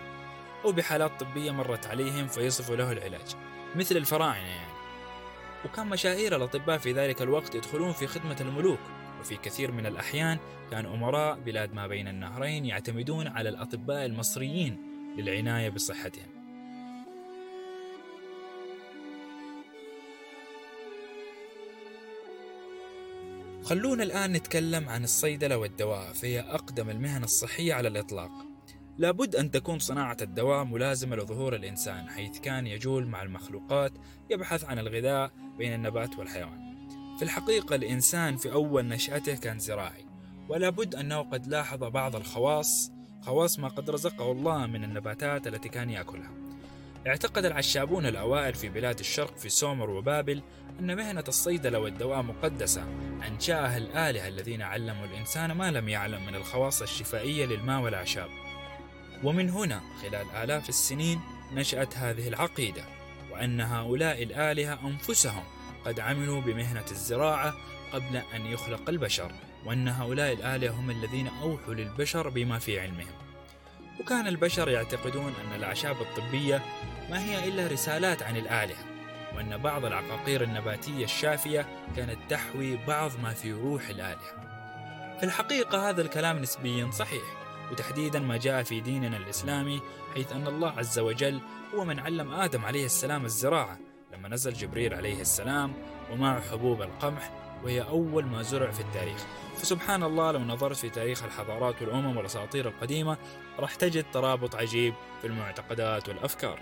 [0.65, 3.35] أو بحالات طبية مرت عليهم فيصفوا له العلاج
[3.75, 4.73] مثل الفراعنة يعني.
[5.65, 8.79] وكان مشاهير الأطباء في ذلك الوقت يدخلون في خدمة الملوك
[9.19, 10.37] وفي كثير من الأحيان
[10.71, 14.77] كان أمراء بلاد ما بين النهرين يعتمدون على الأطباء المصريين
[15.17, 16.38] للعناية بصحتهم.
[23.63, 28.31] خلونا الآن نتكلم عن الصيدلة والدواء فهي أقدم المهن الصحية على الإطلاق.
[28.97, 33.91] لابد أن تكون صناعة الدواء ملازمة لظهور الإنسان حيث كان يجول مع المخلوقات
[34.29, 36.69] يبحث عن الغذاء بين النبات والحيوان.
[37.17, 40.05] في الحقيقة الإنسان في أول نشأته كان زراعي
[40.49, 42.91] ولا بد أنه قد لاحظ بعض الخواص
[43.21, 46.48] خواص ما قد رزقه الله من النباتات التي كان يأكلها.
[47.07, 50.41] اعتقد العشابون الأوائل في بلاد الشرق في سومر وبابل
[50.79, 52.83] أن مهنة الصيدلة والدواء مقدسة
[53.27, 58.29] أنشأها الآلهة الذين علموا الإنسان ما لم يعلم من الخواص الشفائية للماء والأعشاب.
[59.23, 61.19] ومن هنا خلال آلاف السنين
[61.53, 62.83] نشأت هذه العقيدة
[63.31, 65.43] وأن هؤلاء الآلهة أنفسهم
[65.85, 67.55] قد عملوا بمهنة الزراعة
[67.93, 69.31] قبل أن يخلق البشر
[69.65, 73.19] وأن هؤلاء الآلهة هم الذين أوحوا للبشر بما في علمهم.
[73.99, 76.61] وكان البشر يعتقدون أن الأعشاب الطبية
[77.09, 78.83] ما هي إلا رسالات عن الآلهة
[79.35, 84.39] وأن بعض العقاقير النباتية الشافية كانت تحوي بعض ما في روح الآلهة.
[85.19, 87.23] في الحقيقة هذا الكلام نسبيا صحيح
[87.71, 89.81] وتحديدا ما جاء في ديننا الإسلامي
[90.13, 91.41] حيث أن الله عز وجل
[91.75, 93.79] هو من علم آدم عليه السلام الزراعة
[94.13, 95.73] لما نزل جبريل عليه السلام
[96.11, 97.31] ومعه حبوب القمح
[97.63, 99.25] وهي أول ما زرع في التاريخ.
[99.57, 103.17] فسبحان الله لو نظرت في تاريخ الحضارات والأمم والأساطير القديمة
[103.59, 106.59] راح تجد ترابط عجيب في المعتقدات والأفكار.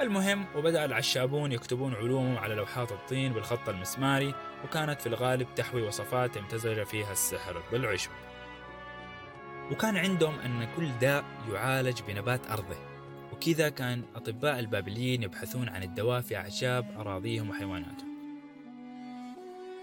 [0.00, 4.34] المهم وبدأ العشابون يكتبون علومهم على لوحات الطين بالخط المسماري
[4.64, 8.10] وكانت في الغالب تحوي وصفات امتزج فيها السحر بالعشب.
[9.70, 12.76] وكان عندهم أن كل داء يعالج بنبات أرضه.
[13.32, 18.08] وكذا كان أطباء البابليين يبحثون عن الدواء في أعشاب أراضيهم وحيواناتهم.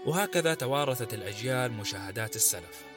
[0.06, 2.95] وهكذا توارثت الأجيال مشاهدات السلف.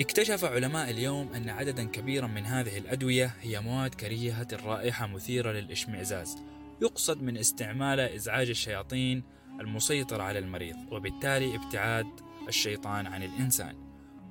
[0.00, 6.36] اكتشف علماء اليوم أن عددا كبيرا من هذه الأدوية هي مواد كريهة الرائحة مثيرة للإشمئزاز.
[6.82, 9.22] يقصد من استعمالها إزعاج الشياطين
[9.60, 12.06] المسيطرة على المريض وبالتالي ابتعاد
[12.48, 13.76] الشيطان عن الإنسان.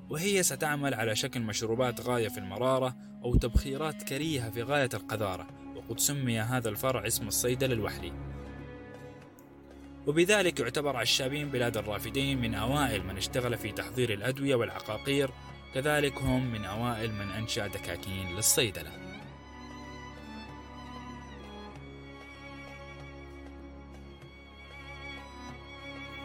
[0.09, 5.99] وهي ستعمل على شكل مشروبات غاية في المرارة أو تبخيرات كريهة في غاية القذارة وقد
[5.99, 8.13] سمي هذا الفرع اسم الصيدل الوحلي.
[10.07, 15.31] وبذلك يعتبر عشابين بلاد الرافدين من أوائل من اشتغل في تحضير الأدوية والعقاقير
[15.73, 18.91] كذلك هم من أوائل من أنشأ دكاكين للصيدلة.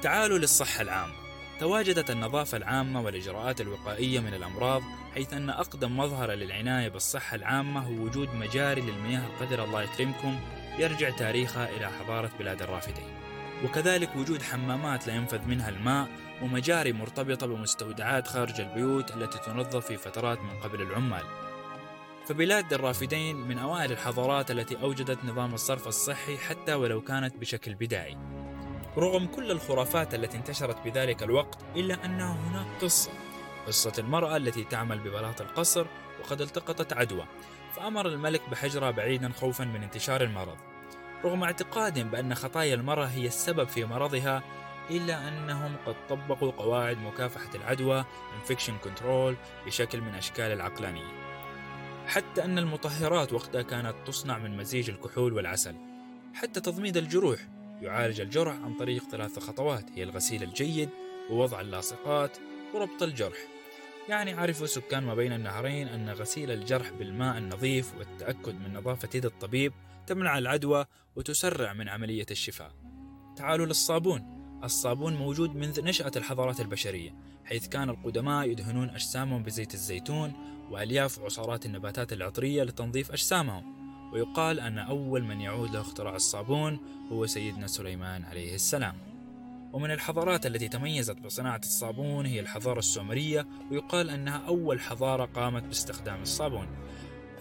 [0.02, 1.14] تعالوا للصحة العامة.
[1.60, 4.82] تواجدت النظافة العامة والإجراءات الوقائية من الأمراض
[5.14, 10.40] حيث أن أقدم مظهر للعناية بالصحة العامة هو وجود مجاري للمياه القذرة الله يكرمكم
[10.78, 13.18] يرجع تاريخها إلى حضارة بلاد الرافدين.
[13.64, 16.08] وكذلك وجود حمامات لا ينفذ منها الماء
[16.42, 21.22] ومجاري مرتبطة بمستودعات خارج البيوت التي تنظف في فترات من قبل العمال.
[22.26, 28.18] فبلاد الرافدين من أوائل الحضارات التي أوجدت نظام الصرف الصحي حتى ولو كانت بشكل بدائي.
[28.96, 33.10] رغم كل الخرافات التي انتشرت بذلك الوقت إلا أن هناك قصة.
[33.66, 35.86] قصة المرأة التي تعمل ببلاط القصر
[36.20, 37.24] وقد التقطت عدوى
[37.76, 40.56] فأمر الملك بحجرها بعيدا خوفا من انتشار المرض.
[41.24, 44.42] رغم اعتقادهم بأن خطايا المرأة هي السبب في مرضها
[44.90, 49.34] إلا أنهم قد طبقوا قواعد مكافحة العدوى Infection Control
[49.66, 51.28] بشكل من أشكال العقلانية.
[52.06, 55.74] حتى أن المطهرات وقتها كانت تصنع من مزيج الكحول والعسل.
[56.34, 57.48] حتى تضميد الجروح
[57.82, 60.90] يعالج الجرح عن طريق ثلاث خطوات هي الغسيل الجيد
[61.30, 62.38] ووضع اللاصقات
[62.74, 63.38] وربط الجرح.
[64.08, 69.24] يعني عرفوا سكان ما بين النهرين أن غسيل الجرح بالماء النظيف والتأكد من نظافة يد
[69.24, 69.72] الطبيب
[70.06, 72.72] تمنع العدوى وتسرع من عملية الشفاء.
[73.36, 74.37] تعالوا للصابون.
[74.64, 80.32] الصابون موجود منذ نشأة الحضارات البشرية حيث كان القدماء يدهنون أجسامهم بزيت الزيتون
[80.70, 83.78] وألياف وعصارات النباتات العطرية لتنظيف أجسامهم.
[84.12, 86.78] ويقال أن أول من يعود له اختراع الصابون
[87.12, 88.94] هو سيدنا سليمان عليه السلام.
[89.72, 96.22] ومن الحضارات التي تميزت بصناعة الصابون هي الحضارة السومرية ويقال أنها أول حضارة قامت باستخدام
[96.22, 96.66] الصابون.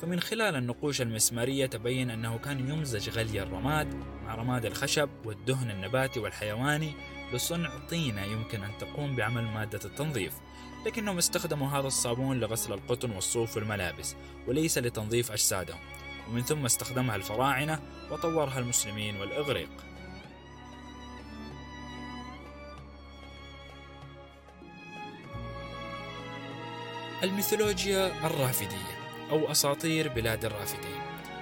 [0.01, 6.19] فمن خلال النقوش المسمارية تبين أنه كان يمزج غلي الرماد مع رماد الخشب والدهن النباتي
[6.19, 6.93] والحيواني
[7.33, 10.33] لصنع طينة يمكن أن تقوم بعمل مادة التنظيف
[10.85, 14.15] لكنهم استخدموا هذا الصابون لغسل القطن والصوف والملابس
[14.47, 15.79] وليس لتنظيف أجسادهم.
[16.29, 17.79] ومن ثم استخدمها الفراعنة
[18.11, 19.69] وطورها المسلمين والإغريق.
[27.23, 29.06] الميثولوجيا الرافدية.
[29.31, 31.01] أو أساطير بلاد الرافدين.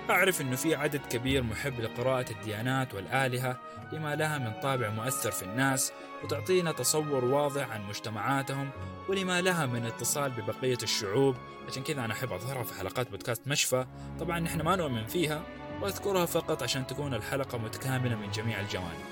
[0.10, 3.58] أعرف أنه في عدد كبير محب لقراءة الديانات والآلهة
[3.94, 5.94] لما لها من طابع مؤثر في الناس
[6.24, 8.70] وتعطينا تصور واضح عن مجتمعاتهم
[9.10, 11.36] ولما لها من اتصال ببقية الشعوب.
[11.68, 13.86] عشان كذا أنا أحب أظهرها في حلقات بودكاست مشفى.
[14.20, 15.44] طبعا نحن ما نؤمن فيها
[15.82, 19.06] وأذكرها فقط عشان تكون الحلقة متكاملة من جميع الجوانب.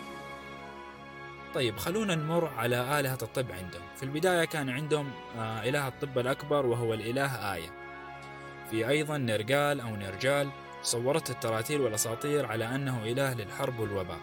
[1.53, 3.83] طيب خلونا نمر على آلهة الطب عندهم.
[3.95, 7.82] في البداية كان عندهم آه إله الطب الأكبر وهو الإله آية.
[8.73, 10.49] في أيضا نرجال أو نرجال
[10.81, 14.19] صورت التراتيل والأساطير على أنه إله للحرب والوباء.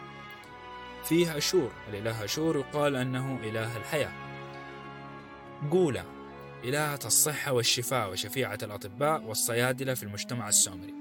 [1.04, 4.12] فيه أشور الإله أشور يقال أنه إله الحياة.
[5.70, 6.04] قولة
[6.64, 10.94] إلهة الصحة والشفاء وشفيعة الأطباء والصيادلة في المجتمع السومري.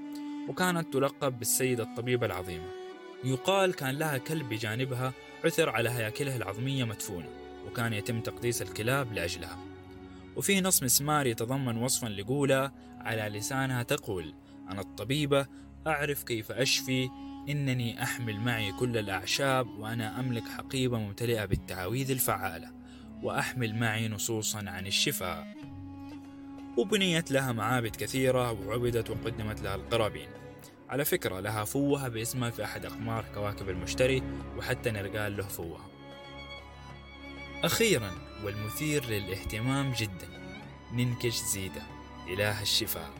[0.48, 2.66] وكانت تلقب بالسيدة الطبيبة العظيمة
[3.24, 5.12] يقال كان لها كلب بجانبها
[5.44, 7.28] عثر على هياكلها العظمية مدفونة
[7.66, 9.69] وكان يتم تقديس الكلاب لأجلها.
[10.40, 14.34] وفي نص مسمار يتضمن وصفا لقولة على لسانها تقول
[14.70, 15.46] أنا الطبيبة
[15.86, 17.08] أعرف كيف أشفي
[17.48, 22.72] إنني أحمل معي كل الأعشاب وأنا أملك حقيبة ممتلئة بالتعاويذ الفعالة
[23.22, 25.46] وأحمل معي نصوصا عن الشفاء.
[26.76, 30.28] وبنيت لها معابد كثيرة وعبدت وقدمت لها القرابين.
[30.88, 34.22] على فكرة لها فوهة باسمها في أحد أقمار كواكب المشتري
[34.56, 35.90] وحتى نرقال له فوهة.
[37.64, 40.28] أخيرا والمثير للاهتمام جدا.
[40.92, 41.82] ننكش زيدة
[42.28, 43.10] إله الشفاء.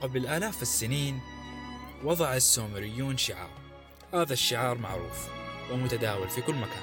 [0.00, 1.20] قبل آلاف السنين
[2.04, 3.50] وضع السومريون شعار.
[4.14, 5.28] هذا الشعار معروف
[5.72, 6.82] ومتداول في كل مكان.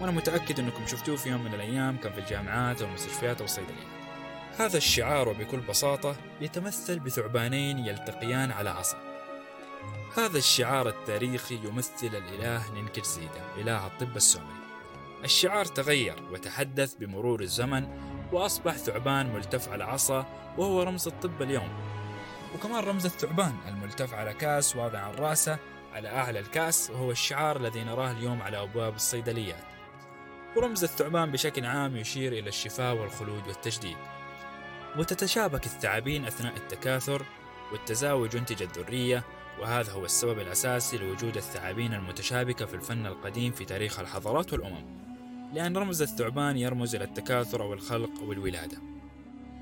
[0.00, 3.86] وأنا متأكد أنكم شفتوه في يوم من الأيام كان في الجامعات والمستشفيات والصيدليات.
[4.58, 9.07] هذا الشعار وبكل بساطة يتمثل بثعبانين يلتقيان على عصا.
[10.16, 14.58] هذا الشعار التاريخي يمثل الإله نينكرزيدا إله الطب السومري
[15.24, 17.88] الشعار تغير وتحدث بمرور الزمن
[18.32, 20.26] وأصبح ثعبان ملتف على عصا
[20.58, 21.68] وهو رمز الطب اليوم.
[22.54, 25.58] وكمان رمز الثعبان الملتف على كاس واضع عن راسه
[25.92, 29.64] على أعلى الكأس وهو الشعار الذي نراه اليوم على أبواب الصيدليات.
[30.56, 33.96] ورمز الثعبان بشكل عام يشير إلى الشفاء والخلود والتجديد.
[34.98, 37.22] وتتشابك الثعابين أثناء التكاثر
[37.72, 39.24] والتزاوج ينتج الذرية
[39.60, 44.98] وهذا هو السبب الأساسي لوجود الثعابين المتشابكة في الفن القديم في تاريخ الحضارات والأمم
[45.54, 48.78] لأن رمز الثعبان يرمز إلى التكاثر أو الخلق أو الولادة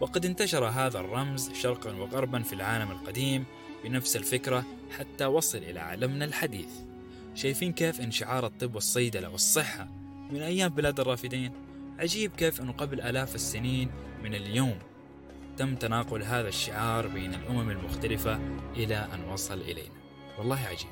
[0.00, 3.44] وقد انتشر هذا الرمز شرقا وغربا في العالم القديم
[3.84, 4.64] بنفس الفكرة
[4.98, 6.68] حتى وصل إلى عالمنا الحديث.
[7.34, 9.88] شايفين كيف انشعار الطب والصيدلة والصحة
[10.30, 11.52] من أيام بلاد الرافدين؟
[11.98, 13.90] عجيب كيف أنه قبل آلاف السنين
[14.22, 14.78] من اليوم
[15.56, 18.40] تم تناقل هذا الشعار بين الأمم المختلفة
[18.76, 19.94] إلى أن وصل إلينا.
[20.38, 20.90] والله عجيب.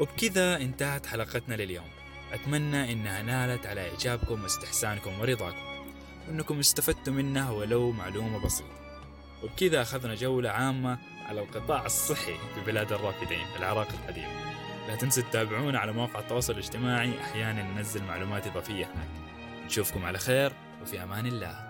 [0.00, 1.88] وبكذا انتهت حلقتنا لليوم.
[2.32, 5.84] أتمنى إنها نالت على إعجابكم واستحسانكم ورضاكم.
[6.28, 9.00] وإنكم استفدتوا منها ولو معلومة بسيطة.
[9.42, 14.28] وبكذا أخذنا جولة عامة على القطاع الصحي في بلاد الرافدين العراق القديم.
[14.88, 17.20] لا تنسوا تتابعونا على مواقع التواصل الاجتماعي.
[17.20, 19.08] أحيانا ننزل معلومات إضافية هناك.
[19.66, 21.63] نشوفكم على خير وفي أمان الله.